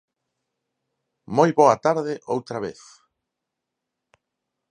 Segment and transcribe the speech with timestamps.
[1.37, 2.81] Moi boa tarde, outra vez.